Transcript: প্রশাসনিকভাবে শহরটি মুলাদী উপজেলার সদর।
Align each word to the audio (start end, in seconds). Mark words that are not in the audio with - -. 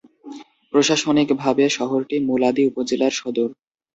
প্রশাসনিকভাবে 0.73 1.63
শহরটি 1.77 2.15
মুলাদী 2.27 2.63
উপজেলার 2.67 3.13
সদর। 3.13 3.49